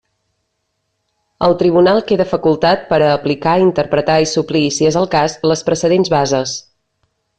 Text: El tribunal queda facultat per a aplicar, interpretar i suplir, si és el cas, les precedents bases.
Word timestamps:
El 1.47 1.51
tribunal 1.59 2.01
queda 2.11 2.25
facultat 2.31 2.87
per 2.93 2.99
a 3.01 3.11
aplicar, 3.17 3.53
interpretar 3.67 4.17
i 4.25 4.31
suplir, 4.33 4.63
si 4.79 4.89
és 4.93 4.99
el 5.03 5.07
cas, 5.17 5.37
les 5.53 5.63
precedents 5.69 6.15
bases. 6.17 6.57